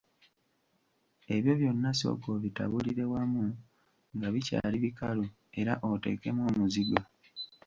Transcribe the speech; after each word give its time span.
Ebyo 1.35 1.53
byonna 1.59 1.89
sooka 1.99 2.27
obitabulire 2.37 3.03
wamu 3.13 3.45
nga 4.15 4.27
bikyali 4.33 4.77
bikalu, 4.85 5.25
era 5.59 5.73
oteekemu 5.89 6.41
omuzigo. 6.49 6.99